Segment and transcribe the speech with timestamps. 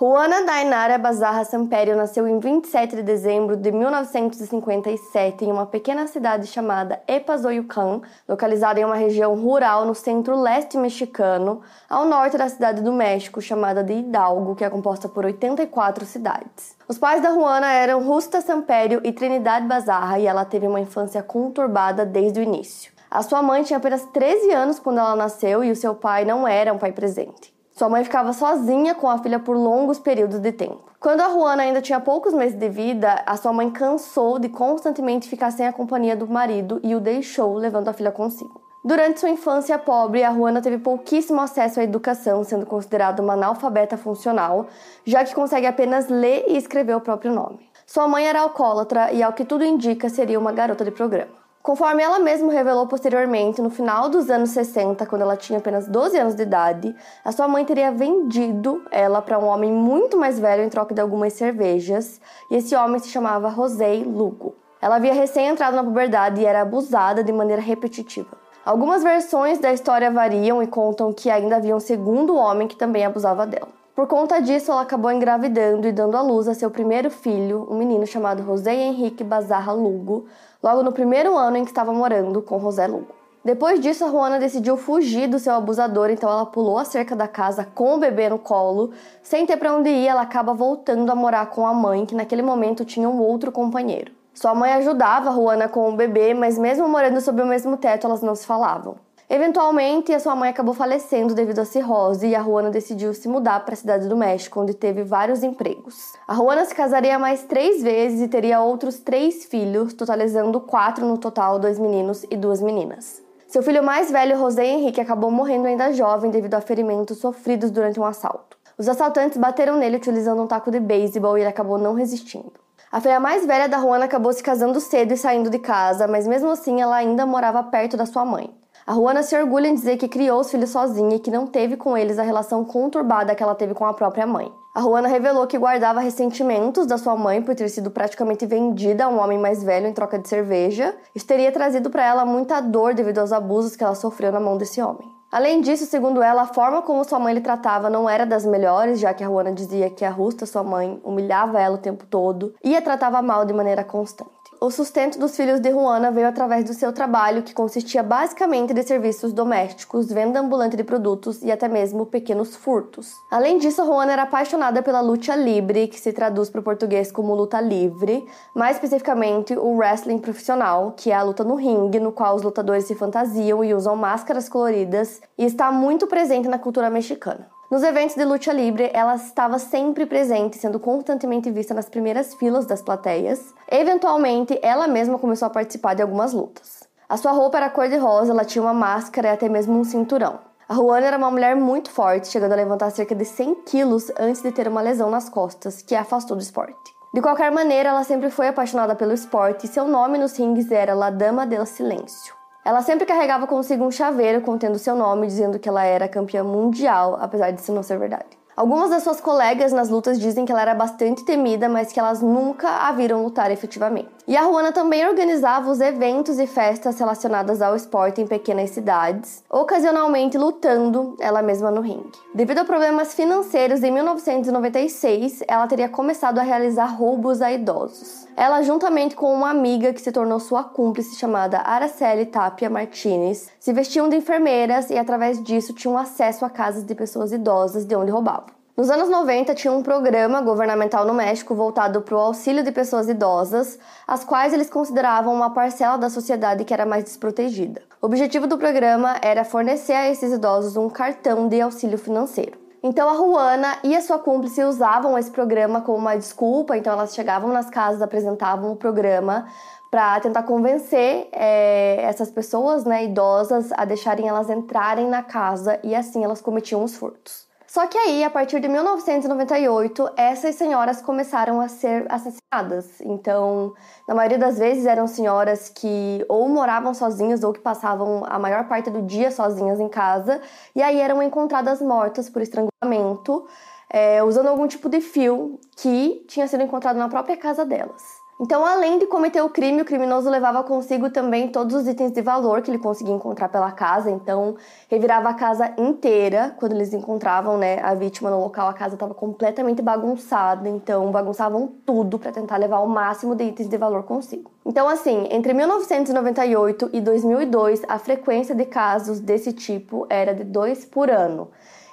[0.00, 6.46] Juana Dainara Bazarra Sampério nasceu em 27 de dezembro de 1957 em uma pequena cidade
[6.46, 12.92] chamada Epazoyucan, localizada em uma região rural no centro-leste mexicano, ao norte da cidade do
[12.92, 16.76] México, chamada de Hidalgo, que é composta por 84 cidades.
[16.86, 21.24] Os pais da Juana eram Justa Sampério e Trinidade Bazarra, e ela teve uma infância
[21.24, 22.92] conturbada desde o início.
[23.10, 26.46] A sua mãe tinha apenas 13 anos quando ela nasceu e o seu pai não
[26.46, 27.57] era um pai presente.
[27.78, 30.80] Sua mãe ficava sozinha com a filha por longos períodos de tempo.
[30.98, 35.28] Quando a Juana ainda tinha poucos meses de vida, a sua mãe cansou de constantemente
[35.28, 38.60] ficar sem a companhia do marido e o deixou, levando a filha consigo.
[38.84, 43.96] Durante sua infância pobre, a Juana teve pouquíssimo acesso à educação, sendo considerada uma analfabeta
[43.96, 44.66] funcional,
[45.04, 47.70] já que consegue apenas ler e escrever o próprio nome.
[47.86, 51.30] Sua mãe era alcoólatra e, ao que tudo indica, seria uma garota de programa.
[51.68, 56.16] Conforme ela mesma revelou posteriormente, no final dos anos 60, quando ela tinha apenas 12
[56.16, 60.64] anos de idade, a sua mãe teria vendido ela para um homem muito mais velho
[60.64, 64.54] em troca de algumas cervejas, e esse homem se chamava José Lugo.
[64.80, 68.38] Ela havia recém entrado na puberdade e era abusada de maneira repetitiva.
[68.64, 73.04] Algumas versões da história variam e contam que ainda havia um segundo homem que também
[73.04, 73.68] abusava dela.
[73.98, 77.76] Por conta disso, ela acabou engravidando e dando à luz a seu primeiro filho, um
[77.76, 80.26] menino chamado José Henrique Bazarra Lugo,
[80.62, 83.18] logo no primeiro ano em que estava morando com José Lugo.
[83.44, 87.28] Depois disso, a Juana decidiu fugir do seu abusador, então ela pulou a cerca da
[87.28, 88.90] casa com o bebê no colo.
[89.22, 92.42] Sem ter para onde ir, ela acaba voltando a morar com a mãe, que naquele
[92.42, 94.12] momento tinha um outro companheiro.
[94.34, 98.06] Sua mãe ajudava a Juana com o bebê, mas mesmo morando sob o mesmo teto,
[98.06, 98.96] elas não se falavam.
[99.30, 103.62] Eventualmente, a sua mãe acabou falecendo devido à cirrose e a Juana decidiu se mudar
[103.62, 106.14] para a cidade do México, onde teve vários empregos.
[106.26, 111.18] A Juana se casaria mais três vezes e teria outros três filhos, totalizando quatro no
[111.18, 113.22] total, dois meninos e duas meninas.
[113.46, 118.00] Seu filho mais velho, José Henrique, acabou morrendo ainda jovem devido a ferimentos sofridos durante
[118.00, 118.56] um assalto.
[118.78, 122.52] Os assaltantes bateram nele utilizando um taco de beisebol e ele acabou não resistindo.
[122.90, 126.26] A filha mais velha da Juana acabou se casando cedo e saindo de casa, mas
[126.26, 128.57] mesmo assim ela ainda morava perto da sua mãe.
[128.88, 131.76] A Juana se orgulha em dizer que criou os filhos sozinha e que não teve
[131.76, 134.50] com eles a relação conturbada que ela teve com a própria mãe.
[134.74, 139.08] A Juana revelou que guardava ressentimentos da sua mãe por ter sido praticamente vendida a
[139.08, 140.96] um homem mais velho em troca de cerveja.
[141.14, 144.56] Isso teria trazido para ela muita dor devido aos abusos que ela sofreu na mão
[144.56, 145.12] desse homem.
[145.30, 148.98] Além disso, segundo ela, a forma como sua mãe lhe tratava não era das melhores,
[148.98, 152.54] já que a Juana dizia que a Rusta, sua mãe, humilhava ela o tempo todo
[152.64, 154.37] e a tratava mal de maneira constante.
[154.60, 158.82] O sustento dos filhos de Juana veio através do seu trabalho, que consistia basicamente de
[158.82, 163.12] serviços domésticos, venda ambulante de produtos e até mesmo pequenos furtos.
[163.30, 167.36] Além disso, Juana era apaixonada pela luta livre, que se traduz para o português como
[167.36, 172.34] luta livre, mais especificamente o wrestling profissional, que é a luta no ringue, no qual
[172.34, 177.57] os lutadores se fantasiam e usam máscaras coloridas, e está muito presente na cultura mexicana.
[177.70, 182.64] Nos eventos de luta livre, ela estava sempre presente, sendo constantemente vista nas primeiras filas
[182.64, 183.54] das plateias.
[183.70, 186.82] Eventualmente, ela mesma começou a participar de algumas lutas.
[187.06, 190.38] A sua roupa era cor-de-rosa, ela tinha uma máscara e até mesmo um cinturão.
[190.66, 194.40] A Juana era uma mulher muito forte, chegando a levantar cerca de 100 quilos antes
[194.40, 196.74] de ter uma lesão nas costas, que a afastou do esporte.
[197.12, 200.94] De qualquer maneira, ela sempre foi apaixonada pelo esporte e seu nome nos rings era
[200.94, 202.37] La Dama del Silêncio.
[202.68, 207.16] Ela sempre carregava consigo um chaveiro contendo seu nome, dizendo que ela era campeã mundial,
[207.18, 208.26] apesar disso não ser verdade.
[208.54, 212.20] Algumas das suas colegas nas lutas dizem que ela era bastante temida, mas que elas
[212.20, 214.10] nunca a viram lutar efetivamente.
[214.28, 219.42] E a Ruana também organizava os eventos e festas relacionadas ao esporte em pequenas cidades,
[219.48, 222.12] ocasionalmente lutando ela mesma no ringue.
[222.34, 228.28] Devido a problemas financeiros, em 1996 ela teria começado a realizar roubos a idosos.
[228.36, 233.72] Ela, juntamente com uma amiga que se tornou sua cúmplice chamada Araceli Tapia Martinez, se
[233.72, 238.10] vestiam de enfermeiras e através disso tinham acesso a casas de pessoas idosas de onde
[238.10, 238.57] roubavam.
[238.78, 243.08] Nos anos 90, tinha um programa governamental no México voltado para o auxílio de pessoas
[243.08, 243.76] idosas,
[244.06, 247.82] as quais eles consideravam uma parcela da sociedade que era mais desprotegida.
[248.00, 252.56] O objetivo do programa era fornecer a esses idosos um cartão de auxílio financeiro.
[252.80, 257.16] Então a Juana e a sua cúmplice usavam esse programa como uma desculpa, então elas
[257.16, 259.48] chegavam nas casas, apresentavam o programa
[259.90, 265.96] para tentar convencer é, essas pessoas né, idosas a deixarem elas entrarem na casa e
[265.96, 267.47] assim elas cometiam os furtos.
[267.78, 273.00] Só que aí, a partir de 1998, essas senhoras começaram a ser assassinadas.
[273.02, 273.72] Então,
[274.08, 278.66] na maioria das vezes eram senhoras que ou moravam sozinhas ou que passavam a maior
[278.66, 280.42] parte do dia sozinhas em casa,
[280.74, 283.46] e aí eram encontradas mortas por estrangulamento,
[283.88, 288.17] é, usando algum tipo de fio que tinha sido encontrado na própria casa delas.
[288.40, 292.22] Então, além de cometer o crime, o criminoso levava consigo também todos os itens de
[292.22, 294.12] valor que ele conseguia encontrar pela casa.
[294.12, 294.54] Então,
[294.88, 298.68] revirava a casa inteira quando eles encontravam né, a vítima no local.
[298.68, 303.68] A casa estava completamente bagunçada, então bagunçavam tudo para tentar levar o máximo de itens
[303.68, 304.52] de valor consigo.
[304.64, 310.84] Então, assim, entre 1998 e 2002, a frequência de casos desse tipo era de dois
[310.84, 311.48] por ano.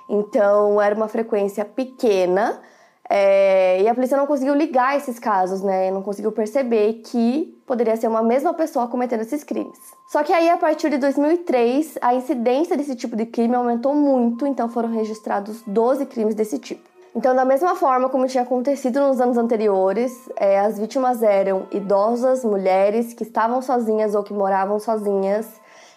[0.07, 2.62] Então, era uma frequência pequena
[3.17, 5.89] é, e a polícia não conseguiu ligar esses casos, né?
[5.89, 9.79] Não conseguiu perceber que poderia ser uma mesma pessoa cometendo esses crimes.
[10.06, 14.45] Só que aí, a partir de 2003, a incidência desse tipo de crime aumentou muito,
[14.45, 16.83] então foram registrados 12 crimes desse tipo.
[17.15, 22.44] Então, da mesma forma como tinha acontecido nos anos anteriores, é, as vítimas eram idosas,
[22.44, 25.47] mulheres que estavam sozinhas ou que moravam sozinhas,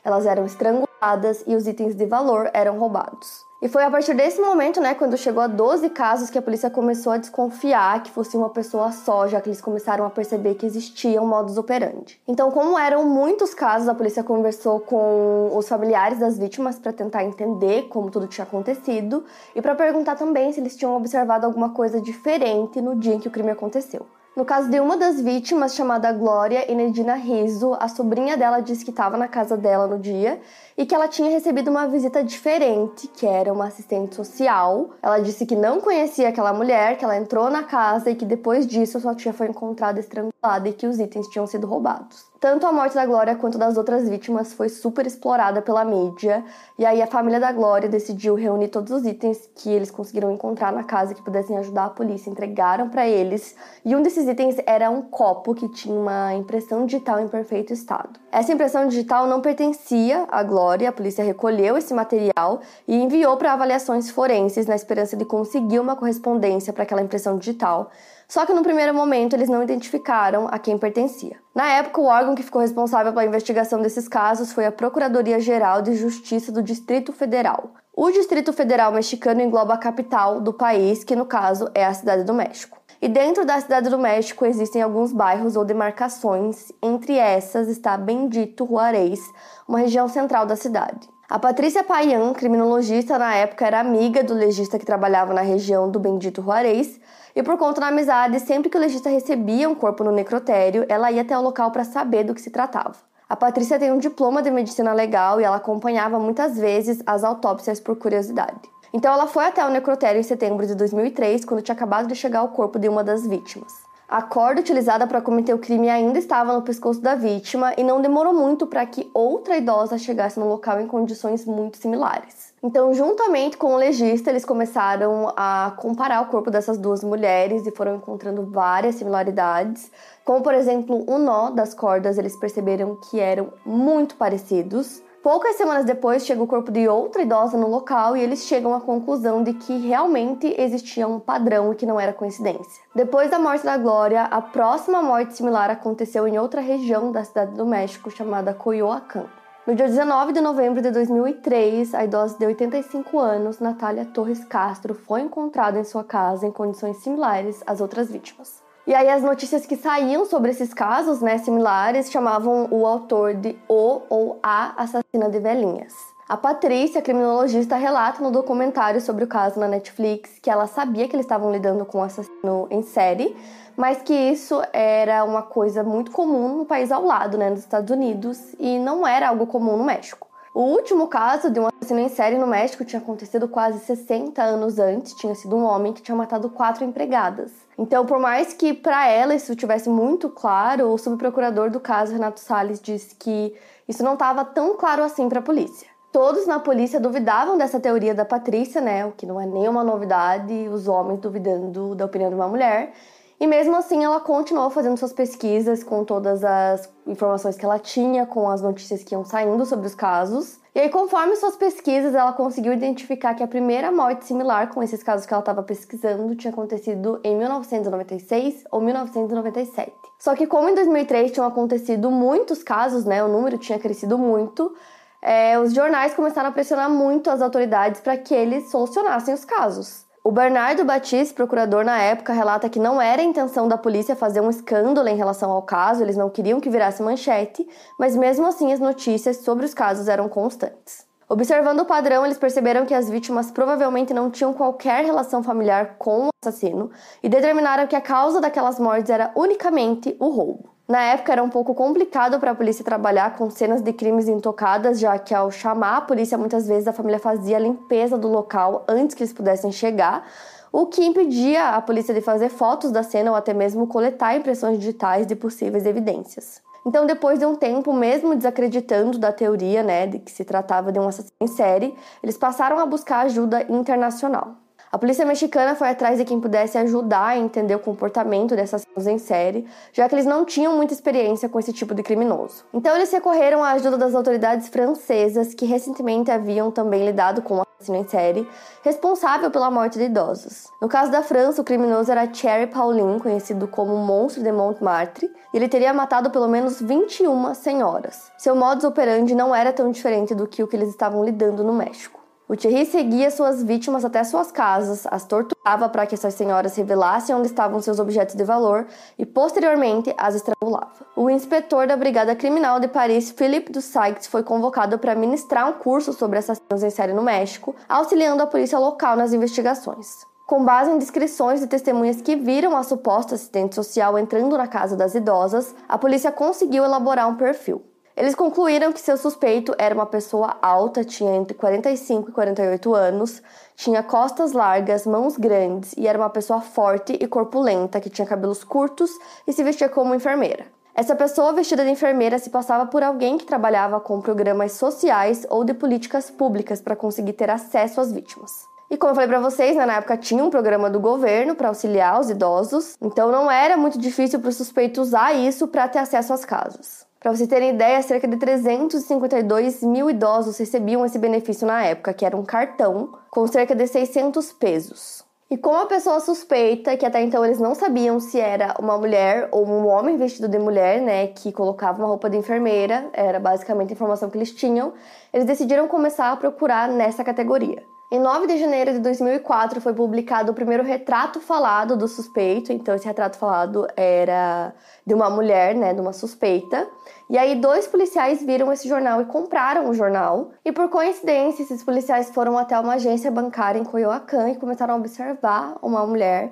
[0.04, 3.47] elas eram estranguladas e os itens de valor eram roubados.
[3.60, 6.70] E foi a partir desse momento, né, quando chegou a 12 casos, que a polícia
[6.70, 10.64] começou a desconfiar que fosse uma pessoa só, já que eles começaram a perceber que
[10.64, 12.20] existiam modus operandi.
[12.28, 17.25] Então, como eram muitos casos, a polícia conversou com os familiares das vítimas para tentar
[17.25, 19.25] entender como tudo tinha acontecido
[19.56, 23.26] e para perguntar também se eles tinham observado alguma coisa diferente no dia em que
[23.26, 24.06] o crime aconteceu.
[24.38, 28.93] No caso de uma das vítimas, chamada Glória Enedina Riso, a sobrinha dela disse que
[28.93, 30.40] estava na casa dela no dia
[30.76, 34.90] e que ela tinha recebido uma visita diferente, que era uma assistente social.
[35.02, 38.64] Ela disse que não conhecia aquela mulher, que ela entrou na casa e que depois
[38.64, 42.29] disso sua tia foi encontrada estrangulada e que os itens tinham sido roubados.
[42.40, 46.44] Tanto a morte da Glória quanto das outras vítimas foi super explorada pela mídia,
[46.79, 50.73] e aí a família da Glória decidiu reunir todos os itens que eles conseguiram encontrar
[50.73, 54.88] na casa que pudessem ajudar a polícia, entregaram para eles, e um desses itens era
[54.88, 58.20] um copo que tinha uma impressão digital em perfeito estado.
[58.31, 63.55] Essa impressão digital não pertencia à Glória, a polícia recolheu esse material e enviou para
[63.55, 67.90] avaliações forenses na esperança de conseguir uma correspondência para aquela impressão digital,
[68.28, 71.38] só que no primeiro momento eles não identificaram a quem pertencia.
[71.54, 75.96] Na época, o órgão que ficou responsável pela investigação desses casos foi a Procuradoria-Geral de
[75.96, 77.70] Justiça do Distrito Federal.
[77.96, 82.22] O Distrito Federal mexicano engloba a capital do país, que no caso é a Cidade
[82.22, 82.78] do México.
[83.00, 88.66] E dentro da Cidade do México existem alguns bairros ou demarcações, entre essas está Bendito
[88.66, 89.20] Juarez,
[89.66, 91.08] uma região central da cidade.
[91.30, 96.00] A Patrícia Payan, criminologista na época, era amiga do legista que trabalhava na região do
[96.00, 96.98] Bendito Juarez,
[97.36, 101.12] e por conta da amizade, sempre que o legista recebia um corpo no necrotério, ela
[101.12, 102.94] ia até o local para saber do que se tratava.
[103.28, 107.78] A Patrícia tem um diploma de medicina legal e ela acompanhava muitas vezes as autópsias
[107.78, 108.62] por curiosidade.
[108.90, 112.42] Então ela foi até o necrotério em setembro de 2003, quando tinha acabado de chegar
[112.42, 113.88] o corpo de uma das vítimas.
[114.08, 118.00] A corda utilizada para cometer o crime ainda estava no pescoço da vítima e não
[118.00, 122.55] demorou muito para que outra idosa chegasse no local em condições muito similares.
[122.62, 127.70] Então, juntamente com o legista, eles começaram a comparar o corpo dessas duas mulheres e
[127.70, 129.93] foram encontrando várias similaridades,
[130.25, 135.02] como por exemplo, o nó das cordas, eles perceberam que eram muito parecidos.
[135.22, 138.80] Poucas semanas depois chega o corpo de outra idosa no local e eles chegam à
[138.80, 142.84] conclusão de que realmente existia um padrão e que não era coincidência.
[142.94, 147.56] Depois da morte da Glória, a próxima morte similar aconteceu em outra região da cidade
[147.56, 149.26] do México chamada Coyoacán.
[149.66, 154.94] No dia 19 de novembro de 2003, a idosa de 85 anos, Natália Torres Castro,
[154.94, 158.67] foi encontrada em sua casa em condições similares às outras vítimas.
[158.88, 163.54] E aí as notícias que saíam sobre esses casos, né, similares, chamavam o autor de
[163.68, 165.92] o ou a assassina de velhinhas.
[166.26, 171.14] A Patrícia, criminologista, relata no documentário sobre o caso na Netflix que ela sabia que
[171.14, 173.37] eles estavam lidando com um assassino em série,
[173.76, 177.90] mas que isso era uma coisa muito comum no país ao lado, né, nos Estados
[177.90, 180.27] Unidos, e não era algo comum no México.
[180.55, 184.78] O último caso de um assassino em série no México tinha acontecido quase 60 anos
[184.78, 187.52] antes, tinha sido um homem que tinha matado quatro empregadas.
[187.76, 192.40] Então, por mais que para ela isso tivesse muito claro, o subprocurador do caso, Renato
[192.40, 193.55] Salles, disse que
[193.87, 195.87] isso não estava tão claro assim para a polícia.
[196.11, 199.05] Todos na polícia duvidavam dessa teoria da Patrícia, né?
[199.05, 202.95] O que não é nenhuma novidade, os homens duvidando da opinião de uma mulher.
[203.40, 208.26] E mesmo assim, ela continuou fazendo suas pesquisas com todas as informações que ela tinha,
[208.26, 210.59] com as notícias que iam saindo sobre os casos.
[210.75, 215.04] E aí, conforme suas pesquisas, ela conseguiu identificar que a primeira morte similar com esses
[215.04, 219.92] casos que ela estava pesquisando tinha acontecido em 1996 ou 1997.
[220.18, 224.75] Só que como em 2003 tinham acontecido muitos casos, né, o número tinha crescido muito,
[225.23, 230.07] é, os jornais começaram a pressionar muito as autoridades para que eles solucionassem os casos.
[230.28, 234.42] O Bernardo Batiste, procurador na época, relata que não era a intenção da polícia fazer
[234.42, 237.66] um escândalo em relação ao caso, eles não queriam que virasse manchete,
[237.99, 241.06] mas mesmo assim as notícias sobre os casos eram constantes.
[241.30, 246.26] Observando o padrão, eles perceberam que as vítimas provavelmente não tinham qualquer relação familiar com
[246.26, 246.90] o assassino
[247.23, 250.67] e determinaram que a causa daquelas mortes era unicamente o roubo.
[250.90, 254.99] Na época era um pouco complicado para a polícia trabalhar com cenas de crimes intocadas,
[254.99, 258.87] já que ao chamar a polícia muitas vezes a família fazia a limpeza do local
[258.88, 260.26] antes que eles pudessem chegar,
[260.73, 264.78] o que impedia a polícia de fazer fotos da cena ou até mesmo coletar impressões
[264.78, 266.62] digitais de possíveis evidências.
[266.87, 270.99] Então, depois de um tempo, mesmo desacreditando da teoria, né, de que se tratava de
[270.99, 274.57] um assassino em série, eles passaram a buscar ajuda internacional.
[274.90, 279.07] A polícia mexicana foi atrás de quem pudesse ajudar a entender o comportamento dessas assassinos
[279.07, 282.64] em série, já que eles não tinham muita experiência com esse tipo de criminoso.
[282.73, 287.62] Então eles recorreram à ajuda das autoridades francesas, que recentemente haviam também lidado com um
[287.62, 288.49] assassino em série,
[288.83, 290.68] responsável pela morte de idosos.
[290.80, 295.30] No caso da França, o criminoso era Thierry Paulin, conhecido como o Monstro de Montmartre,
[295.52, 298.33] e ele teria matado pelo menos 21 senhoras.
[298.38, 301.75] Seu modus operandi não era tão diferente do que o que eles estavam lidando no
[301.75, 302.17] México.
[302.50, 307.35] O Thierry seguia suas vítimas até suas casas, as torturava para que essas senhoras revelassem
[307.37, 308.87] onde estavam seus objetos de valor
[309.19, 311.05] e, posteriormente, as estrangulava.
[311.14, 316.14] O inspetor da Brigada Criminal de Paris, Philippe Dussaigts, foi convocado para ministrar um curso
[316.14, 320.09] sobre assassinos em série no México, auxiliando a polícia local nas investigações.
[320.47, 324.97] Com base em descrições de testemunhas que viram a suposta assistente social entrando na casa
[324.97, 327.83] das idosas, a polícia conseguiu elaborar um perfil.
[328.18, 333.40] Eles concluíram que seu suspeito era uma pessoa alta, tinha entre 45 e 48 anos,
[333.76, 338.64] tinha costas largas, mãos grandes e era uma pessoa forte e corpulenta que tinha cabelos
[338.64, 339.08] curtos
[339.46, 340.66] e se vestia como enfermeira.
[340.96, 345.62] Essa pessoa vestida de enfermeira se passava por alguém que trabalhava com programas sociais ou
[345.62, 348.50] de políticas públicas para conseguir ter acesso às vítimas.
[348.90, 351.68] E como eu falei para vocês, né, na época tinha um programa do governo para
[351.68, 356.00] auxiliar os idosos, então não era muito difícil para o suspeito usar isso para ter
[356.00, 357.07] acesso às casas.
[357.20, 362.25] Para vocês terem ideia, cerca de 352 mil idosos recebiam esse benefício na época, que
[362.25, 365.25] era um cartão com cerca de 600 pesos.
[365.50, 369.48] E como a pessoa suspeita, que até então eles não sabiam se era uma mulher
[369.50, 373.90] ou um homem vestido de mulher, né, que colocava uma roupa de enfermeira, era basicamente
[373.90, 374.92] a informação que eles tinham,
[375.32, 377.82] eles decidiram começar a procurar nessa categoria.
[378.10, 382.72] Em 9 de janeiro de 2004 foi publicado o primeiro retrato falado do suspeito.
[382.72, 384.74] Então esse retrato falado era
[385.06, 386.88] de uma mulher, né, de uma suspeita.
[387.28, 390.52] E aí dois policiais viram esse jornal e compraram o jornal.
[390.64, 394.96] E por coincidência, esses policiais foram até uma agência bancária em Coyoacán e começaram a
[394.96, 396.50] observar uma mulher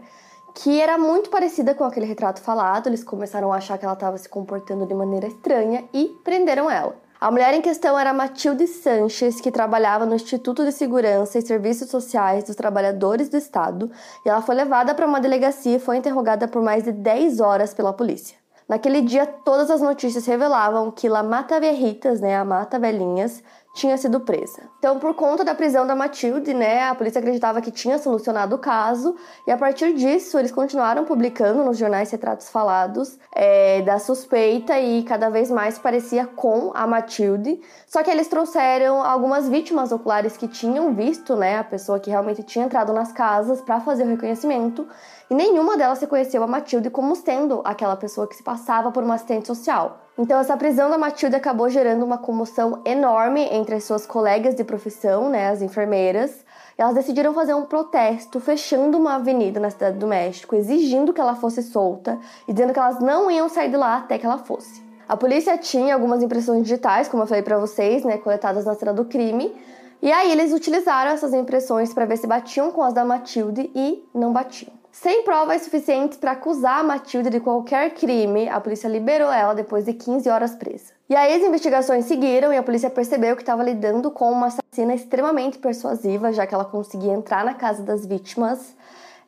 [0.54, 2.86] que era muito parecida com aquele retrato falado.
[2.86, 7.05] Eles começaram a achar que ela estava se comportando de maneira estranha e prenderam ela.
[7.18, 11.88] A mulher em questão era Matilde Sanches, que trabalhava no Instituto de Segurança e Serviços
[11.88, 13.90] Sociais dos Trabalhadores do Estado,
[14.24, 17.72] e ela foi levada para uma delegacia e foi interrogada por mais de 10 horas
[17.72, 18.36] pela polícia.
[18.68, 23.42] Naquele dia, todas as notícias revelavam que La Mata Verritas, né, a Mata Velhinhas,
[23.76, 24.62] tinha sido presa.
[24.78, 28.58] Então, por conta da prisão da Matilde, né, a polícia acreditava que tinha solucionado o
[28.58, 29.14] caso
[29.46, 35.02] e a partir disso eles continuaram publicando nos jornais retratos falados é, da suspeita e
[35.02, 37.60] cada vez mais parecia com a Matilde.
[37.86, 42.42] Só que eles trouxeram algumas vítimas oculares que tinham visto, né, a pessoa que realmente
[42.42, 44.88] tinha entrado nas casas para fazer o reconhecimento
[45.28, 49.14] e nenhuma delas reconheceu a Matilde como sendo aquela pessoa que se passava por uma
[49.14, 49.98] assistente social.
[50.16, 54.64] Então, essa prisão da Matilde acabou gerando uma comoção enorme entre as suas colegas de
[54.64, 56.44] profissão, né, as enfermeiras.
[56.78, 61.20] E elas decidiram fazer um protesto fechando uma avenida na Cidade do México, exigindo que
[61.20, 64.38] ela fosse solta e dizendo que elas não iam sair de lá até que ela
[64.38, 64.82] fosse.
[65.08, 68.92] A polícia tinha algumas impressões digitais, como eu falei para vocês, né, coletadas na cena
[68.92, 69.54] do crime.
[70.00, 74.08] E aí eles utilizaram essas impressões para ver se batiam com as da Matilde e
[74.14, 74.72] não batiam.
[75.02, 79.84] Sem provas suficientes para acusar a Matilde de qualquer crime, a polícia liberou ela depois
[79.84, 80.94] de 15 horas presa.
[81.06, 84.94] E aí as investigações seguiram e a polícia percebeu que estava lidando com uma assassina
[84.94, 88.74] extremamente persuasiva, já que ela conseguia entrar na casa das vítimas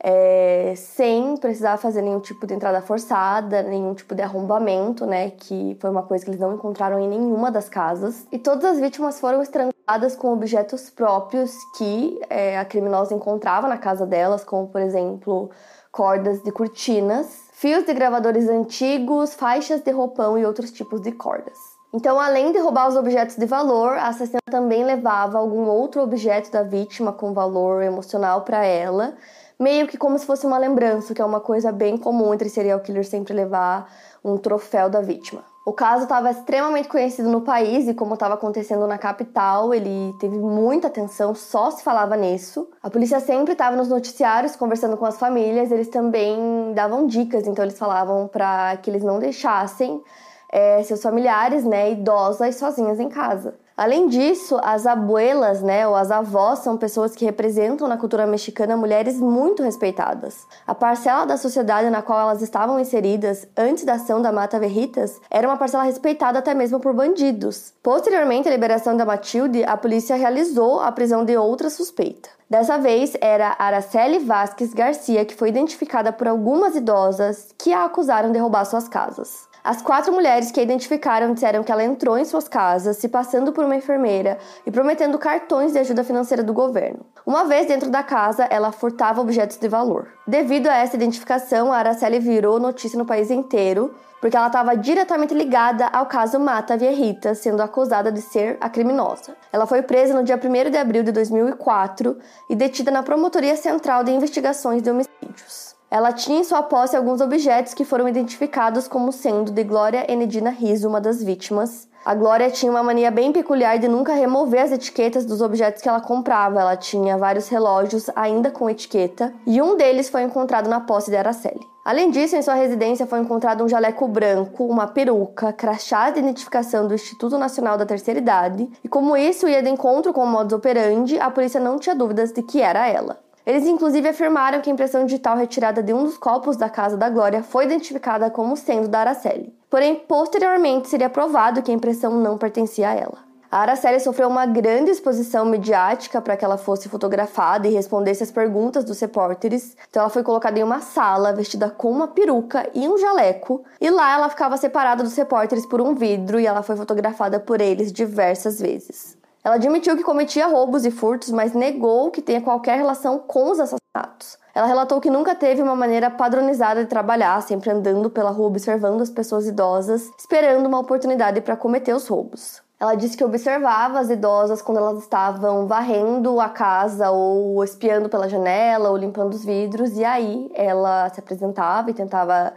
[0.01, 5.33] é, sem precisar fazer nenhum tipo de entrada forçada, nenhum tipo de arrombamento, né?
[5.33, 8.27] Que foi uma coisa que eles não encontraram em nenhuma das casas.
[8.33, 9.43] E todas as vítimas foram
[9.89, 15.51] estranguladas com objetos próprios que é, a criminosa encontrava na casa delas, como por exemplo
[15.91, 21.57] cordas de cortinas, fios de gravadores antigos, faixas de roupão e outros tipos de cordas.
[21.93, 26.53] Então, além de roubar os objetos de valor, a assassina também levava algum outro objeto
[26.53, 29.15] da vítima com valor emocional para ela
[29.59, 32.79] meio que como se fosse uma lembrança, que é uma coisa bem comum entre serial
[32.81, 33.93] killers sempre levar
[34.25, 35.43] um troféu da vítima.
[35.69, 40.39] O caso estava extremamente conhecido no país e, como estava acontecendo na capital, ele teve
[40.39, 42.71] muita atenção, só se falava nisso.
[42.83, 47.63] A polícia sempre estava nos noticiários conversando com as famílias, eles também davam dicas, então
[47.63, 50.03] eles falavam para que eles não deixassem
[50.51, 53.55] é, seus familiares, né, idosas sozinhas em casa.
[53.79, 58.77] Além disso, as abuelas, né, ou as avós, são pessoas que representam na cultura mexicana
[58.77, 60.49] mulheres muito respeitadas.
[60.67, 65.21] A parcela da sociedade na qual elas estavam inseridas antes da ação da Mata Verritas
[65.31, 67.73] era uma parcela respeitada até mesmo por bandidos.
[67.81, 72.31] Posteriormente à liberação da Matilde, a polícia realizou a prisão de outra suspeita.
[72.51, 78.33] Dessa vez era Araceli Vasques Garcia, que foi identificada por algumas idosas que a acusaram
[78.33, 79.48] de roubar suas casas.
[79.63, 83.53] As quatro mulheres que a identificaram disseram que ela entrou em suas casas, se passando
[83.53, 87.05] por uma enfermeira e prometendo cartões de ajuda financeira do governo.
[87.27, 90.09] Uma vez dentro da casa, ela furtava objetos de valor.
[90.27, 95.35] Devido a essa identificação, a Araceli virou notícia no país inteiro, porque ela estava diretamente
[95.35, 99.37] ligada ao caso Mata Vierrita, sendo acusada de ser a criminosa.
[99.53, 102.17] Ela foi presa no dia 1 de abril de 2004
[102.49, 105.68] e detida na Promotoria Central de Investigações de Homicídios.
[105.91, 110.51] Ela tinha em sua posse alguns objetos que foram identificados como sendo de Glória Enedina
[110.51, 111.89] Riso, uma das vítimas.
[112.05, 115.89] A Glória tinha uma mania bem peculiar de nunca remover as etiquetas dos objetos que
[115.89, 116.61] ela comprava.
[116.61, 121.17] Ela tinha vários relógios ainda com etiqueta, e um deles foi encontrado na posse de
[121.17, 121.67] Araceli.
[121.83, 126.87] Além disso, em sua residência foi encontrado um jaleco branco, uma peruca, crachá de identificação
[126.87, 130.53] do Instituto Nacional da Terceira Idade, e como isso ia de encontro com o modus
[130.53, 133.27] operandi, a polícia não tinha dúvidas de que era ela.
[133.49, 137.09] Eles inclusive afirmaram que a impressão digital retirada de um dos copos da Casa da
[137.09, 139.57] Glória foi identificada como sendo da Araceli.
[139.71, 143.19] Porém, posteriormente seria provado que a impressão não pertencia a ela.
[143.51, 148.31] A Araceli sofreu uma grande exposição midiática para que ela fosse fotografada e respondesse as
[148.31, 149.75] perguntas dos repórteres.
[149.89, 153.89] Então ela foi colocada em uma sala, vestida com uma peruca e um jaleco, e
[153.89, 157.95] lá ela ficava separada dos repórteres por um vidro e ela foi fotografada por eles
[157.95, 159.17] diversas vezes.
[159.45, 163.61] Ela admitiu que cometia roubos e furtos, mas negou que tenha qualquer relação com os
[163.61, 164.39] assassinatos.
[164.55, 169.01] Ela relatou que nunca teve uma maneira padronizada de trabalhar, sempre andando pela rua observando
[169.01, 172.61] as pessoas idosas, esperando uma oportunidade para cometer os roubos.
[172.81, 178.29] Ela disse que observava as idosas quando elas estavam varrendo a casa ou espiando pela
[178.29, 182.53] janela ou limpando os vidros, e aí ela se apresentava e tentava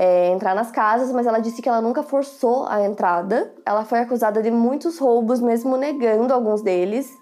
[0.00, 3.52] é, entrar nas casas, mas ela disse que ela nunca forçou a entrada.
[3.66, 7.12] Ela foi acusada de muitos roubos, mesmo negando alguns deles.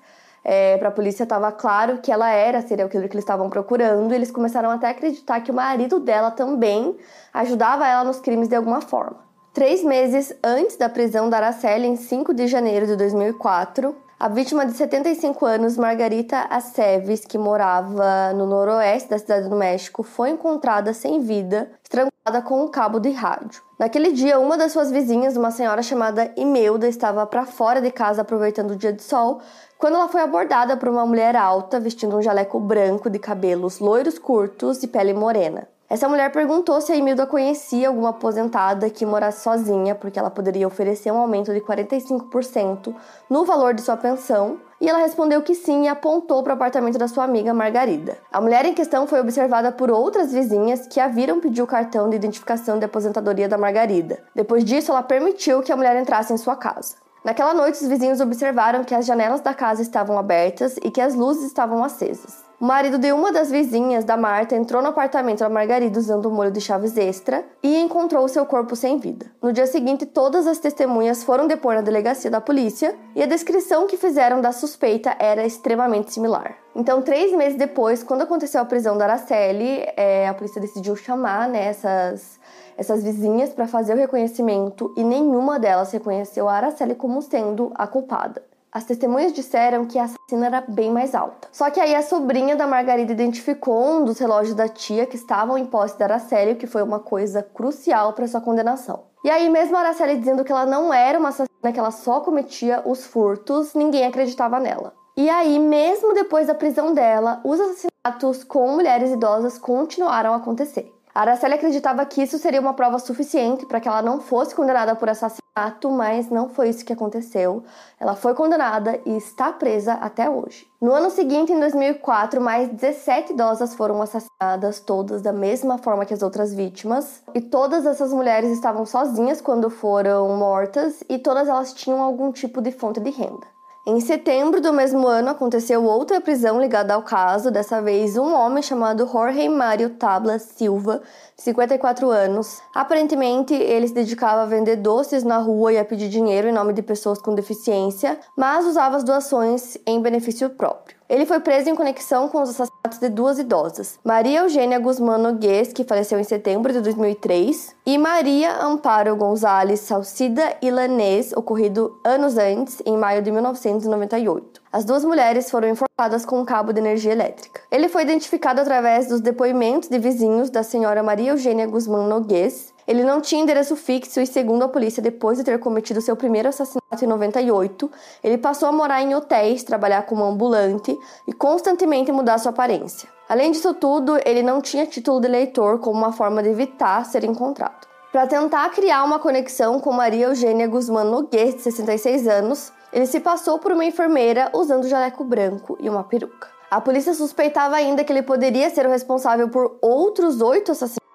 [0.44, 4.12] É, para a polícia estava claro que ela era serial killer que eles estavam procurando.
[4.12, 6.94] E eles começaram até a acreditar que o marido dela também
[7.32, 9.24] ajudava ela nos crimes de alguma forma.
[9.54, 14.64] Três meses antes da prisão da Araceli, em 5 de janeiro de 2004, a vítima
[14.64, 20.94] de 75 anos, Margarita Aceves, que morava no noroeste da cidade do México, foi encontrada
[20.94, 23.62] sem vida, estrangulada com um cabo de rádio.
[23.78, 28.22] Naquele dia, uma das suas vizinhas, uma senhora chamada Imelda, estava para fora de casa
[28.22, 29.42] aproveitando o dia de sol,
[29.76, 34.18] quando ela foi abordada por uma mulher alta, vestindo um jaleco branco de cabelos loiros
[34.18, 35.68] curtos e pele morena.
[35.88, 40.66] Essa mulher perguntou se a Emilda conhecia alguma aposentada que morasse sozinha, porque ela poderia
[40.66, 42.92] oferecer um aumento de 45%
[43.30, 46.98] no valor de sua pensão, e ela respondeu que sim e apontou para o apartamento
[46.98, 48.18] da sua amiga Margarida.
[48.32, 52.10] A mulher em questão foi observada por outras vizinhas que a viram pedir o cartão
[52.10, 54.18] de identificação de aposentadoria da Margarida.
[54.34, 56.96] Depois disso, ela permitiu que a mulher entrasse em sua casa.
[57.24, 61.14] Naquela noite, os vizinhos observaram que as janelas da casa estavam abertas e que as
[61.14, 62.45] luzes estavam acesas.
[62.58, 66.32] O marido de uma das vizinhas da Marta entrou no apartamento da Margarida usando um
[66.32, 69.26] molho de chaves extra e encontrou seu corpo sem vida.
[69.42, 73.86] No dia seguinte, todas as testemunhas foram depor na delegacia da polícia e a descrição
[73.86, 76.56] que fizeram da suspeita era extremamente similar.
[76.74, 81.50] Então, três meses depois, quando aconteceu a prisão da Araceli, é, a polícia decidiu chamar
[81.50, 82.40] né, essas,
[82.74, 87.86] essas vizinhas para fazer o reconhecimento e nenhuma delas reconheceu a Araceli como sendo a
[87.86, 88.42] culpada.
[88.76, 91.48] As testemunhas disseram que a assassina era bem mais alta.
[91.50, 95.56] Só que aí a sobrinha da Margarida identificou um dos relógios da tia que estavam
[95.56, 99.04] em posse da Araceli, o que foi uma coisa crucial para sua condenação.
[99.24, 102.20] E aí, mesmo a Araceli dizendo que ela não era uma assassina, que ela só
[102.20, 104.92] cometia os furtos, ninguém acreditava nela.
[105.16, 110.92] E aí, mesmo depois da prisão dela, os assassinatos com mulheres idosas continuaram a acontecer.
[111.14, 114.94] A Araceli acreditava que isso seria uma prova suficiente para que ela não fosse condenada
[114.94, 115.45] por assassinato,
[115.90, 117.64] mas não foi isso que aconteceu.
[117.98, 120.66] Ela foi condenada e está presa até hoje.
[120.78, 126.12] No ano seguinte, em 2004, mais 17 idosas foram assassinadas, todas da mesma forma que
[126.12, 131.72] as outras vítimas, e todas essas mulheres estavam sozinhas quando foram mortas e todas elas
[131.72, 133.55] tinham algum tipo de fonte de renda.
[133.88, 138.60] Em setembro do mesmo ano, aconteceu outra prisão ligada ao caso, dessa vez um homem
[138.60, 141.00] chamado Jorge Mário Tabla Silva,
[141.36, 142.60] 54 anos.
[142.74, 146.72] Aparentemente, ele se dedicava a vender doces na rua e a pedir dinheiro em nome
[146.72, 150.96] de pessoas com deficiência, mas usava as doações em benefício próprio.
[151.08, 155.72] Ele foi preso em conexão com os assassinatos de duas idosas, Maria Eugênia Guzmán Noguês,
[155.72, 162.80] que faleceu em setembro de 2003, e Maria Amparo Gonzalez Salcida Ilanês, ocorrido anos antes,
[162.86, 164.62] em maio de 1998.
[164.72, 167.60] As duas mulheres foram enforcadas com um cabo de energia elétrica.
[167.70, 173.02] Ele foi identificado através dos depoimentos de vizinhos da senhora Maria Eugênia Guzmán Noguês, ele
[173.02, 177.02] não tinha endereço fixo e, segundo a polícia, depois de ter cometido seu primeiro assassinato
[177.04, 177.90] em 98,
[178.22, 180.96] ele passou a morar em hotéis, trabalhar como ambulante
[181.26, 183.08] e constantemente mudar sua aparência.
[183.28, 187.24] Além disso tudo, ele não tinha título de eleitor como uma forma de evitar ser
[187.24, 187.86] encontrado.
[188.12, 193.20] Para tentar criar uma conexão com Maria Eugênia Guzmán Noguês, de 66 anos, ele se
[193.20, 196.48] passou por uma enfermeira usando jaleco branco e uma peruca.
[196.70, 201.05] A polícia suspeitava ainda que ele poderia ser o responsável por outros oito assassinatos,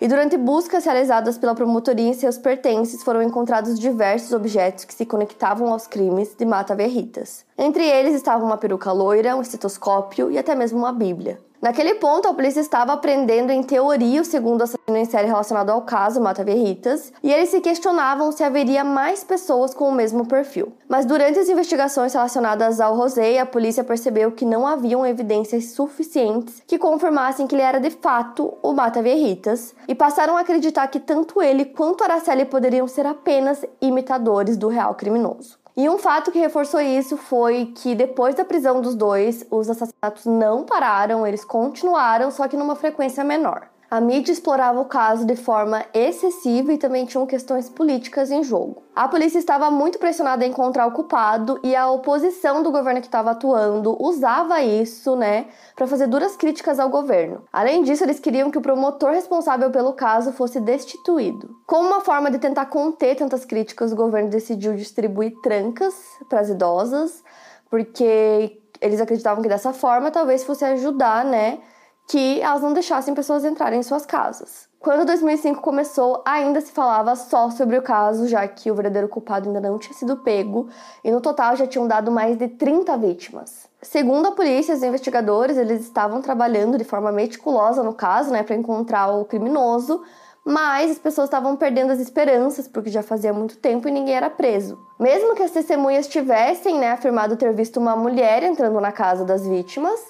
[0.00, 5.04] e durante buscas realizadas pela promotoria em seus pertences foram encontrados diversos objetos que se
[5.04, 7.44] conectavam aos crimes de Mata Verritas.
[7.56, 11.40] Entre eles estavam uma peruca loira, um estetoscópio e até mesmo uma bíblia.
[11.60, 15.82] Naquele ponto, a polícia estava aprendendo em teoria o segundo assassino em série relacionado ao
[15.82, 20.72] caso Mata Verritas, e eles se questionavam se haveria mais pessoas com o mesmo perfil.
[20.88, 26.62] Mas durante as investigações relacionadas ao Rosé, a polícia percebeu que não haviam evidências suficientes
[26.64, 31.00] que confirmassem que ele era de fato o Mata Verritas, e passaram a acreditar que
[31.00, 35.58] tanto ele quanto Araceli poderiam ser apenas imitadores do real criminoso.
[35.78, 40.26] E um fato que reforçou isso foi que depois da prisão dos dois, os assassinatos
[40.26, 43.68] não pararam, eles continuaram, só que numa frequência menor.
[43.90, 48.82] A mídia explorava o caso de forma excessiva e também tinham questões políticas em jogo.
[48.94, 53.06] A polícia estava muito pressionada a encontrar o culpado e a oposição do governo que
[53.06, 57.44] estava atuando usava isso, né, para fazer duras críticas ao governo.
[57.50, 61.56] Além disso, eles queriam que o promotor responsável pelo caso fosse destituído.
[61.66, 65.94] Como uma forma de tentar conter tantas críticas, o governo decidiu distribuir trancas
[66.28, 67.24] para as idosas,
[67.70, 71.60] porque eles acreditavam que dessa forma talvez fosse ajudar, né,
[72.08, 74.66] que elas não deixassem pessoas entrarem em suas casas.
[74.80, 79.46] Quando 2005 começou, ainda se falava só sobre o caso, já que o verdadeiro culpado
[79.46, 80.68] ainda não tinha sido pego,
[81.04, 83.68] e no total já tinham dado mais de 30 vítimas.
[83.82, 88.56] Segundo a polícia, os investigadores eles estavam trabalhando de forma meticulosa no caso, né, para
[88.56, 90.02] encontrar o criminoso,
[90.44, 94.30] mas as pessoas estavam perdendo as esperanças porque já fazia muito tempo e ninguém era
[94.30, 94.78] preso.
[94.98, 99.46] Mesmo que as testemunhas tivessem né, afirmado ter visto uma mulher entrando na casa das
[99.46, 100.00] vítimas,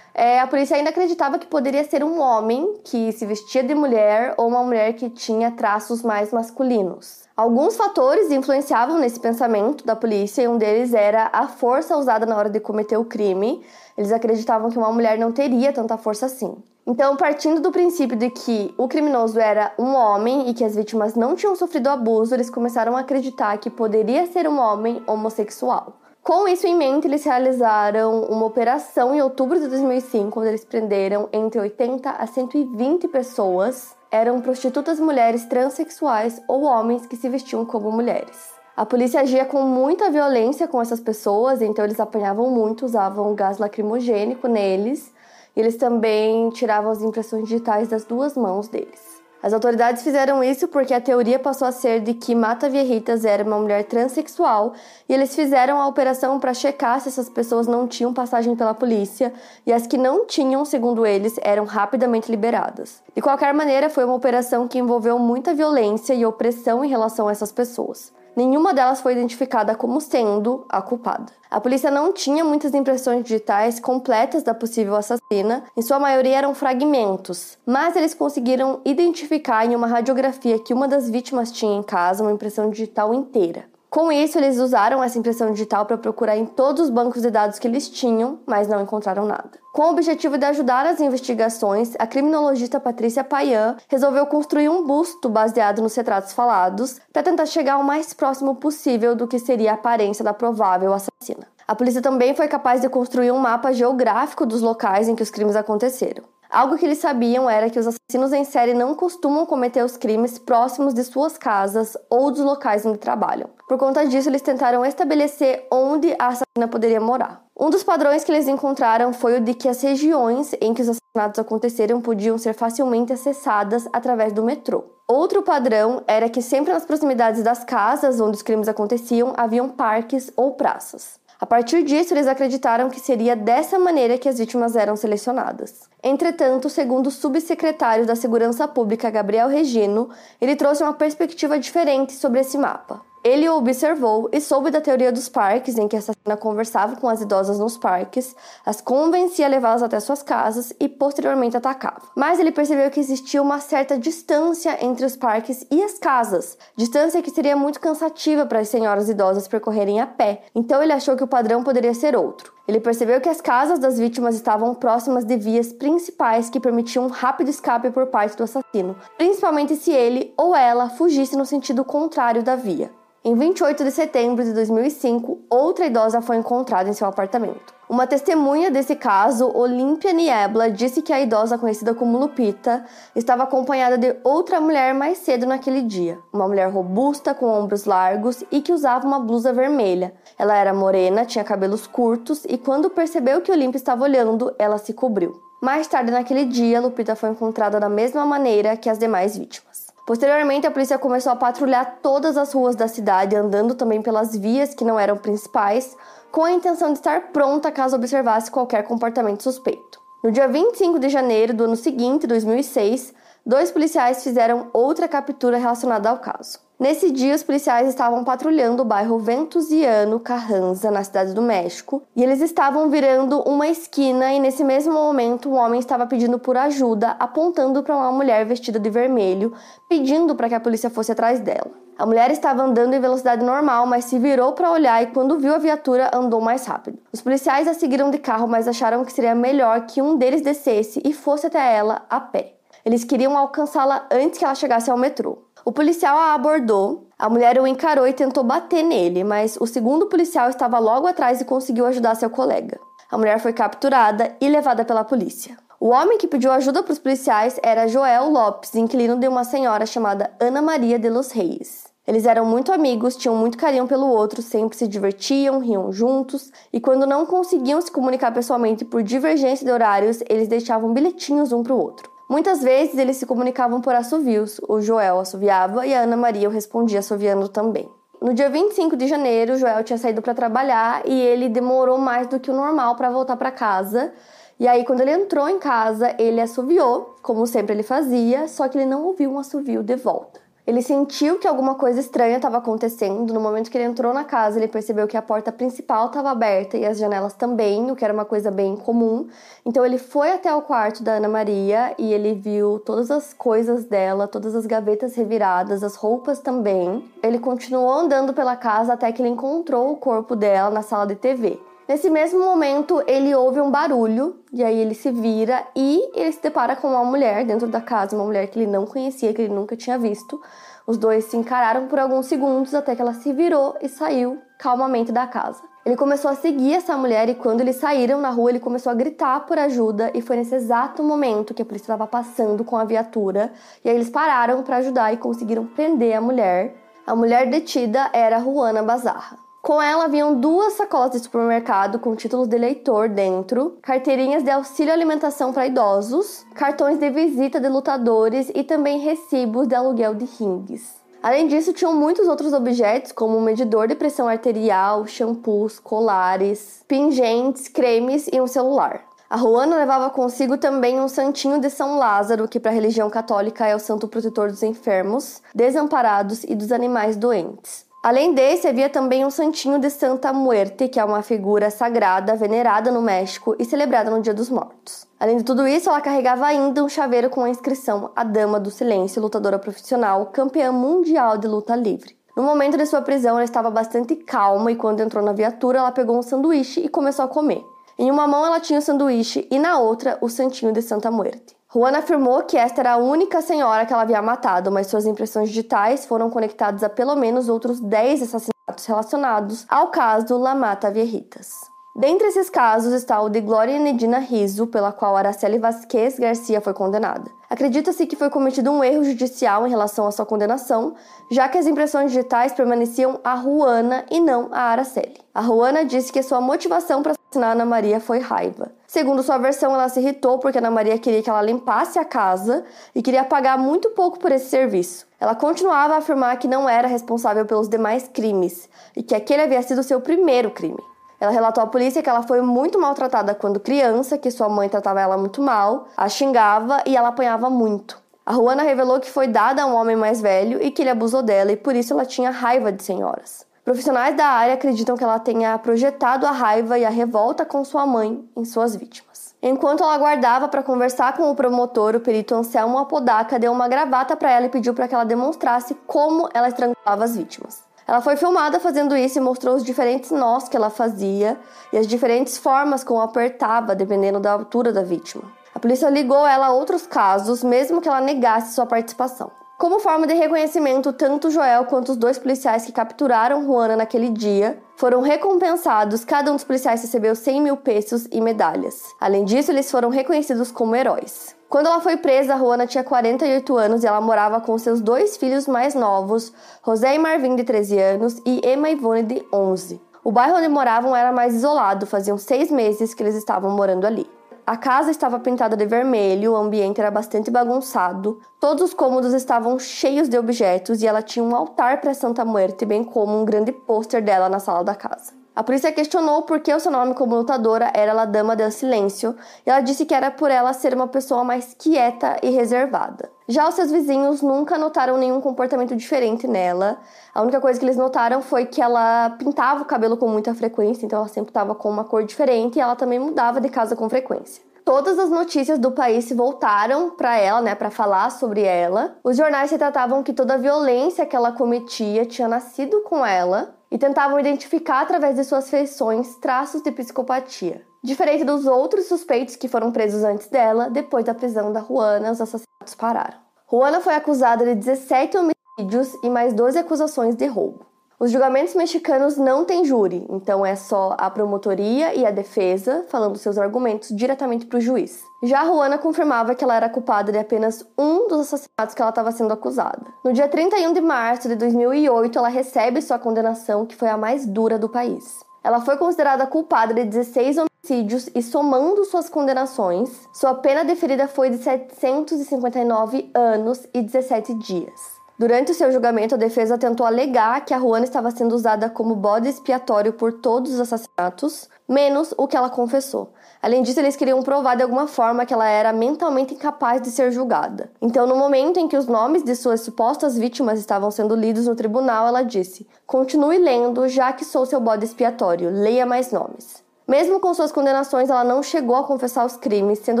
[0.14, 4.34] é, a polícia ainda acreditava que poderia ser um homem que se vestia de mulher
[4.36, 7.20] ou uma mulher que tinha traços mais masculinos.
[7.36, 12.36] Alguns fatores influenciavam nesse pensamento da polícia e um deles era a força usada na
[12.36, 13.64] hora de cometer o crime.
[13.96, 16.56] Eles acreditavam que uma mulher não teria tanta força assim.
[16.86, 21.14] Então, partindo do princípio de que o criminoso era um homem e que as vítimas
[21.14, 25.94] não tinham sofrido abuso, eles começaram a acreditar que poderia ser um homem homossexual.
[26.22, 31.30] Com isso em mente, eles realizaram uma operação em outubro de 2005, onde eles prenderam
[31.32, 33.96] entre 80 a 120 pessoas.
[34.10, 38.50] Eram prostitutas mulheres transexuais ou homens que se vestiam como mulheres.
[38.76, 43.56] A polícia agia com muita violência com essas pessoas, então eles apanhavam muito, usavam gás
[43.56, 45.12] lacrimogênico neles,
[45.56, 49.09] e eles também tiravam as impressões digitais das duas mãos deles.
[49.42, 53.42] As autoridades fizeram isso porque a teoria passou a ser de que Mata Vierritas era
[53.42, 54.74] uma mulher transexual
[55.08, 59.32] e eles fizeram a operação para checar se essas pessoas não tinham passagem pela polícia
[59.66, 63.02] e as que não tinham, segundo eles, eram rapidamente liberadas.
[63.14, 67.32] De qualquer maneira, foi uma operação que envolveu muita violência e opressão em relação a
[67.32, 68.12] essas pessoas.
[68.40, 71.30] Nenhuma delas foi identificada como sendo a culpada.
[71.50, 76.54] A polícia não tinha muitas impressões digitais completas da possível assassina, em sua maioria eram
[76.54, 82.22] fragmentos, mas eles conseguiram identificar em uma radiografia que uma das vítimas tinha em casa
[82.22, 83.69] uma impressão digital inteira.
[83.90, 87.58] Com isso, eles usaram essa impressão digital para procurar em todos os bancos de dados
[87.58, 89.50] que eles tinham, mas não encontraram nada.
[89.72, 95.28] Com o objetivo de ajudar as investigações, a criminologista Patrícia Payan resolveu construir um busto
[95.28, 99.74] baseado nos retratos falados para tentar chegar o mais próximo possível do que seria a
[99.74, 101.48] aparência da provável assassina.
[101.66, 105.30] A polícia também foi capaz de construir um mapa geográfico dos locais em que os
[105.30, 106.22] crimes aconteceram.
[106.50, 110.36] Algo que eles sabiam era que os assassinos em série não costumam cometer os crimes
[110.36, 113.48] próximos de suas casas ou dos locais onde trabalham.
[113.68, 117.44] Por conta disso, eles tentaram estabelecer onde a assassina poderia morar.
[117.56, 120.88] Um dos padrões que eles encontraram foi o de que as regiões em que os
[120.88, 124.82] assassinatos aconteceram podiam ser facilmente acessadas através do metrô.
[125.06, 130.32] Outro padrão era que sempre nas proximidades das casas onde os crimes aconteciam haviam parques
[130.36, 131.20] ou praças.
[131.40, 135.88] A partir disso, eles acreditaram que seria dessa maneira que as vítimas eram selecionadas.
[136.02, 142.40] Entretanto, segundo o subsecretário da Segurança Pública, Gabriel Regino, ele trouxe uma perspectiva diferente sobre
[142.40, 143.00] esse mapa.
[143.22, 147.06] Ele o observou e soube da teoria dos parques, em que a assassina conversava com
[147.06, 152.00] as idosas nos parques, as convencia a levá-las até suas casas e posteriormente atacava.
[152.16, 157.20] Mas ele percebeu que existia uma certa distância entre os parques e as casas, distância
[157.20, 160.44] que seria muito cansativa para as senhoras idosas percorrerem a pé.
[160.54, 162.54] Então ele achou que o padrão poderia ser outro.
[162.66, 167.08] Ele percebeu que as casas das vítimas estavam próximas de vias principais que permitiam um
[167.08, 172.42] rápido escape por parte do assassino, principalmente se ele ou ela fugisse no sentido contrário
[172.42, 172.90] da via.
[173.22, 177.74] Em 28 de setembro de 2005, outra idosa foi encontrada em seu apartamento.
[177.86, 182.82] Uma testemunha desse caso, Olímpia Niebla, disse que a idosa conhecida como Lupita
[183.14, 186.18] estava acompanhada de outra mulher mais cedo naquele dia.
[186.32, 190.14] Uma mulher robusta, com ombros largos e que usava uma blusa vermelha.
[190.38, 194.94] Ela era morena, tinha cabelos curtos e quando percebeu que Olímpia estava olhando, ela se
[194.94, 195.38] cobriu.
[195.60, 199.69] Mais tarde naquele dia, Lupita foi encontrada da mesma maneira que as demais vítimas.
[200.10, 204.74] Posteriormente, a polícia começou a patrulhar todas as ruas da cidade, andando também pelas vias
[204.74, 205.96] que não eram principais,
[206.32, 210.00] com a intenção de estar pronta caso observasse qualquer comportamento suspeito.
[210.20, 216.08] No dia 25 de janeiro do ano seguinte, 2006, dois policiais fizeram outra captura relacionada
[216.08, 216.58] ao caso.
[216.80, 222.22] Nesse dia, os policiais estavam patrulhando o bairro Ventusiano Carranza, na cidade do México, e
[222.22, 227.16] eles estavam virando uma esquina e nesse mesmo momento um homem estava pedindo por ajuda,
[227.20, 229.52] apontando para uma mulher vestida de vermelho,
[229.90, 231.70] pedindo para que a polícia fosse atrás dela.
[231.98, 235.54] A mulher estava andando em velocidade normal, mas se virou para olhar e quando viu
[235.54, 236.98] a viatura andou mais rápido.
[237.12, 241.02] Os policiais a seguiram de carro, mas acharam que seria melhor que um deles descesse
[241.04, 242.54] e fosse até ela a pé.
[242.84, 245.38] Eles queriam alcançá-la antes que ela chegasse ao metrô.
[245.64, 250.06] O policial a abordou, a mulher o encarou e tentou bater nele, mas o segundo
[250.06, 252.80] policial estava logo atrás e conseguiu ajudar seu colega.
[253.10, 255.56] A mulher foi capturada e levada pela polícia.
[255.78, 259.84] O homem que pediu ajuda para os policiais era Joel Lopes, inquilino de uma senhora
[259.84, 261.90] chamada Ana Maria de los Reis.
[262.06, 266.80] Eles eram muito amigos, tinham muito carinho pelo outro, sempre se divertiam, riam juntos, e
[266.80, 271.74] quando não conseguiam se comunicar pessoalmente por divergência de horários, eles deixavam bilhetinhos um para
[271.74, 272.10] o outro.
[272.30, 274.60] Muitas vezes eles se comunicavam por assovios.
[274.68, 277.90] O Joel assoviava e a Ana Maria o respondia assoviando também.
[278.22, 282.28] No dia 25 de janeiro, o Joel tinha saído para trabalhar e ele demorou mais
[282.28, 284.12] do que o normal para voltar para casa.
[284.60, 288.78] E aí, quando ele entrou em casa, ele assoviou, como sempre ele fazia, só que
[288.78, 290.40] ele não ouviu um assovio de volta.
[290.70, 293.34] Ele sentiu que alguma coisa estranha estava acontecendo.
[293.34, 296.76] No momento que ele entrou na casa, ele percebeu que a porta principal estava aberta
[296.76, 299.26] e as janelas também, o que era uma coisa bem comum.
[299.66, 303.84] Então ele foi até o quarto da Ana Maria e ele viu todas as coisas
[303.86, 307.04] dela, todas as gavetas reviradas, as roupas também.
[307.20, 311.16] Ele continuou andando pela casa até que ele encontrou o corpo dela na sala de
[311.16, 311.58] TV.
[311.90, 316.40] Nesse mesmo momento, ele ouve um barulho e aí ele se vira e ele se
[316.40, 319.52] depara com uma mulher dentro da casa, uma mulher que ele não conhecia, que ele
[319.52, 320.40] nunca tinha visto.
[320.86, 325.10] Os dois se encararam por alguns segundos até que ela se virou e saiu calmamente
[325.10, 325.64] da casa.
[325.84, 328.94] Ele começou a seguir essa mulher e quando eles saíram na rua, ele começou a
[328.94, 332.84] gritar por ajuda e foi nesse exato momento que a polícia estava passando com a
[332.84, 333.52] viatura
[333.84, 336.72] e aí eles pararam para ajudar e conseguiram prender a mulher.
[337.04, 339.39] A mulher detida era Juana Bazarra.
[339.62, 344.90] Com ela vinham duas sacolas de supermercado com títulos de eleitor dentro, carteirinhas de auxílio
[344.90, 350.98] alimentação para idosos, cartões de visita de lutadores e também recibos de aluguel de rings.
[351.22, 357.68] Além disso, tinham muitos outros objetos, como um medidor de pressão arterial, shampoos, colares, pingentes,
[357.68, 359.02] cremes e um celular.
[359.28, 363.66] A Juana levava consigo também um santinho de São Lázaro, que para a religião católica
[363.66, 367.89] é o santo protetor dos enfermos, desamparados e dos animais doentes.
[368.02, 372.90] Além desse, havia também um santinho de Santa Muerte, que é uma figura sagrada venerada
[372.90, 375.06] no México e celebrada no Dia dos Mortos.
[375.18, 378.70] Além de tudo isso, ela carregava ainda um chaveiro com a inscrição A Dama do
[378.70, 382.16] Silêncio, lutadora profissional, campeã mundial de luta livre.
[382.34, 385.92] No momento de sua prisão, ela estava bastante calma e quando entrou na viatura, ela
[385.92, 387.62] pegou um sanduíche e começou a comer.
[387.98, 391.59] Em uma mão ela tinha o sanduíche e na outra o santinho de Santa Muerte.
[391.72, 395.50] Juana afirmou que esta era a única senhora que ela havia matado, mas suas impressões
[395.50, 401.70] digitais foram conectadas a pelo menos outros 10 assassinatos relacionados ao caso La Mata Viejitas.
[401.94, 406.74] Dentre esses casos está o de Glória Nedina Riso, pela qual Araceli Vasquez Garcia foi
[406.74, 407.30] condenada.
[407.48, 410.96] Acredita-se que foi cometido um erro judicial em relação à sua condenação,
[411.30, 415.20] já que as impressões digitais permaneciam a Juana e não a Araceli.
[415.32, 418.72] A Juana disse que sua motivação para assassinar Ana Maria foi raiva.
[418.90, 422.64] Segundo sua versão, ela se irritou porque Ana Maria queria que ela limpasse a casa
[422.92, 425.06] e queria pagar muito pouco por esse serviço.
[425.20, 429.62] Ela continuava a afirmar que não era responsável pelos demais crimes e que aquele havia
[429.62, 430.82] sido seu primeiro crime.
[431.20, 435.00] Ela relatou à polícia que ela foi muito maltratada quando criança, que sua mãe tratava
[435.00, 437.96] ela muito mal, a xingava e ela apanhava muito.
[438.26, 441.22] A Juana revelou que foi dada a um homem mais velho e que ele abusou
[441.22, 443.48] dela e por isso ela tinha raiva de senhoras.
[443.64, 447.86] Profissionais da área acreditam que ela tenha projetado a raiva e a revolta com sua
[447.86, 449.34] mãe em suas vítimas.
[449.42, 454.16] Enquanto ela aguardava para conversar com o promotor, o perito Anselmo Apodaca deu uma gravata
[454.16, 457.62] para ela e pediu para que ela demonstrasse como ela estrangulava as vítimas.
[457.86, 461.38] Ela foi filmada fazendo isso e mostrou os diferentes nós que ela fazia
[461.72, 465.24] e as diferentes formas como apertava, dependendo da altura da vítima.
[465.54, 469.30] A polícia ligou ela a outros casos, mesmo que ela negasse sua participação.
[469.60, 474.58] Como forma de reconhecimento, tanto Joel quanto os dois policiais que capturaram Juana naquele dia
[474.74, 476.02] foram recompensados.
[476.02, 478.82] Cada um dos policiais recebeu 100 mil pesos e medalhas.
[478.98, 481.36] Além disso, eles foram reconhecidos como heróis.
[481.46, 485.46] Quando ela foi presa, Juana tinha 48 anos e ela morava com seus dois filhos
[485.46, 486.32] mais novos,
[486.64, 489.78] José e Marvin, de 13 anos, e Emma Ivone, de 11.
[490.02, 494.08] O bairro onde moravam era mais isolado, faziam seis meses que eles estavam morando ali.
[494.50, 499.56] A casa estava pintada de vermelho, o ambiente era bastante bagunçado, todos os cômodos estavam
[499.60, 503.52] cheios de objetos e ela tinha um altar para Santa Muerte, bem como um grande
[503.52, 505.19] pôster dela na sala da casa.
[505.34, 509.14] A polícia questionou por que o seu nome como lutadora era La Dama del Silêncio
[509.46, 513.08] e ela disse que era por ela ser uma pessoa mais quieta e reservada.
[513.28, 516.78] Já os seus vizinhos nunca notaram nenhum comportamento diferente nela.
[517.14, 520.84] A única coisa que eles notaram foi que ela pintava o cabelo com muita frequência,
[520.84, 523.88] então ela sempre estava com uma cor diferente e ela também mudava de casa com
[523.88, 528.96] frequência todas as notícias do país se voltaram para ela, né, para falar sobre ela.
[529.02, 533.78] Os jornais retratavam que toda a violência que ela cometia tinha nascido com ela e
[533.78, 537.64] tentavam identificar através de suas feições traços de psicopatia.
[537.82, 542.20] Diferente dos outros suspeitos que foram presos antes dela, depois da prisão da Juana, os
[542.20, 543.18] assassinatos pararam.
[543.50, 547.69] Juana foi acusada de 17 homicídios e mais 12 acusações de roubo.
[548.02, 553.18] Os julgamentos mexicanos não têm júri, então é só a promotoria e a defesa falando
[553.18, 555.02] seus argumentos diretamente para o juiz.
[555.22, 559.12] Já Juana confirmava que ela era culpada de apenas um dos assassinatos que ela estava
[559.12, 559.84] sendo acusada.
[560.02, 564.24] No dia 31 de março de 2008, ela recebe sua condenação, que foi a mais
[564.24, 565.20] dura do país.
[565.44, 571.28] Ela foi considerada culpada de 16 homicídios e, somando suas condenações, sua pena deferida foi
[571.28, 574.99] de 759 anos e 17 dias.
[575.20, 578.94] Durante o seu julgamento, a defesa tentou alegar que a Juana estava sendo usada como
[578.96, 583.12] bode expiatório por todos os assassinatos, menos o que ela confessou.
[583.42, 587.12] Além disso, eles queriam provar de alguma forma que ela era mentalmente incapaz de ser
[587.12, 587.70] julgada.
[587.82, 591.54] Então, no momento em que os nomes de suas supostas vítimas estavam sendo lidos no
[591.54, 596.64] tribunal, ela disse: Continue lendo, já que sou seu bode expiatório, leia mais nomes.
[596.88, 600.00] Mesmo com suas condenações, ela não chegou a confessar os crimes, sendo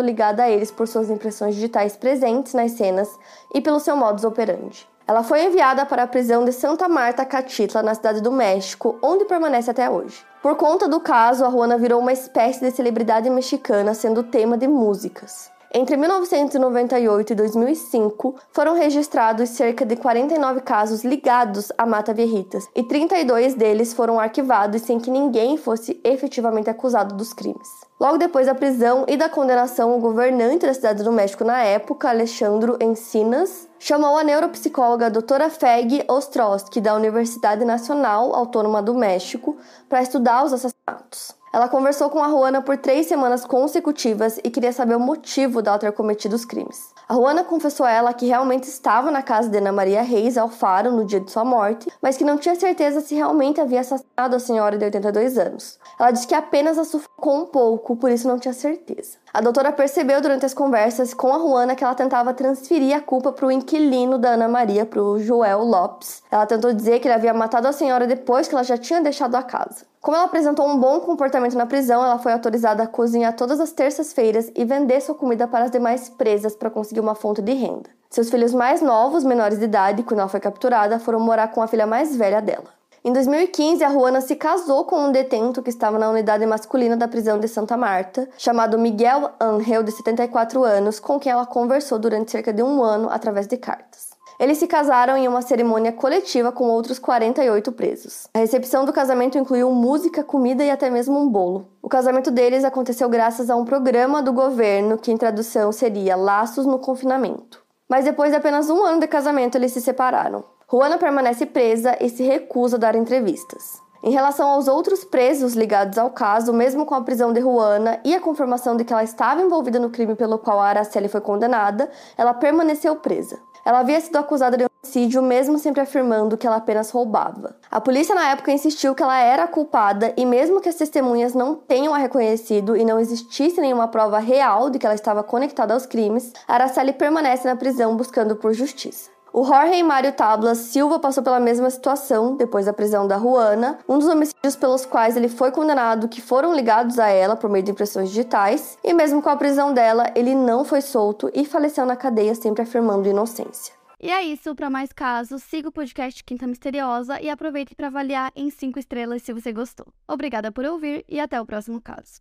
[0.00, 3.08] ligada a eles por suas impressões digitais presentes nas cenas
[3.54, 4.88] e pelo seu modus operandi.
[5.10, 9.24] Ela foi enviada para a prisão de Santa Marta Catitla, na cidade do México, onde
[9.24, 10.24] permanece até hoje.
[10.40, 14.68] Por conta do caso, a Juana virou uma espécie de celebridade mexicana, sendo tema de
[14.68, 15.50] músicas.
[15.74, 22.84] Entre 1998 e 2005, foram registrados cerca de 49 casos ligados à Mata Viejitas, e
[22.84, 27.79] 32 deles foram arquivados sem que ninguém fosse efetivamente acusado dos crimes.
[28.00, 32.08] Logo depois da prisão e da condenação, o governante da cidade do México na época,
[32.08, 40.00] Alexandro Encinas, chamou a neuropsicóloga doutora Feg Ostrowski, da Universidade Nacional Autônoma do México, para
[40.00, 41.39] estudar os assassinatos.
[41.52, 45.80] Ela conversou com a Juana por três semanas consecutivas e queria saber o motivo dela
[45.80, 46.90] ter cometido os crimes.
[47.08, 50.92] A Juana confessou a ela que realmente estava na casa de Ana Maria Reis Alfaro
[50.92, 54.38] no dia de sua morte, mas que não tinha certeza se realmente havia assassinado a
[54.38, 55.80] senhora de 82 anos.
[55.98, 59.18] Ela disse que apenas a sufocou um pouco, por isso não tinha certeza.
[59.32, 63.30] A doutora percebeu durante as conversas com a Juana que ela tentava transferir a culpa
[63.30, 66.20] para o inquilino da Ana Maria, para o Joel Lopes.
[66.28, 69.36] Ela tentou dizer que ele havia matado a senhora depois que ela já tinha deixado
[69.36, 69.86] a casa.
[70.00, 73.70] Como ela apresentou um bom comportamento na prisão, ela foi autorizada a cozinhar todas as
[73.70, 77.88] terças-feiras e vender sua comida para as demais presas para conseguir uma fonte de renda.
[78.10, 81.68] Seus filhos mais novos, menores de idade, quando ela foi capturada, foram morar com a
[81.68, 82.79] filha mais velha dela.
[83.02, 87.08] Em 2015, a Juana se casou com um detento que estava na unidade masculina da
[87.08, 92.30] prisão de Santa Marta, chamado Miguel Angel, de 74 anos, com quem ela conversou durante
[92.30, 94.10] cerca de um ano através de cartas.
[94.38, 98.26] Eles se casaram em uma cerimônia coletiva com outros 48 presos.
[98.34, 101.68] A recepção do casamento incluiu música, comida e até mesmo um bolo.
[101.80, 106.66] O casamento deles aconteceu graças a um programa do governo que, em tradução, seria Laços
[106.66, 107.62] no Confinamento.
[107.88, 110.44] Mas depois de apenas um ano de casamento, eles se separaram.
[110.72, 113.82] Juana permanece presa e se recusa a dar entrevistas.
[114.04, 118.14] Em relação aos outros presos ligados ao caso, mesmo com a prisão de Juana e
[118.14, 121.90] a confirmação de que ela estava envolvida no crime pelo qual a Araceli foi condenada,
[122.16, 123.40] ela permaneceu presa.
[123.64, 127.56] Ela havia sido acusada de homicídio, mesmo sempre afirmando que ela apenas roubava.
[127.68, 131.56] A polícia na época insistiu que ela era culpada e mesmo que as testemunhas não
[131.56, 135.84] tenham a reconhecido e não existisse nenhuma prova real de que ela estava conectada aos
[135.84, 139.10] crimes, Araceli permanece na prisão buscando por justiça.
[139.32, 143.96] O Jorge Mário Tablas Silva passou pela mesma situação depois da prisão da Juana, um
[143.96, 147.70] dos homicídios pelos quais ele foi condenado que foram ligados a ela por meio de
[147.70, 151.94] impressões digitais, e mesmo com a prisão dela, ele não foi solto e faleceu na
[151.94, 153.72] cadeia sempre afirmando inocência.
[154.00, 158.32] E é isso, para mais casos, siga o podcast Quinta Misteriosa e aproveite para avaliar
[158.34, 159.86] em 5 estrelas se você gostou.
[160.08, 162.20] Obrigada por ouvir e até o próximo caso.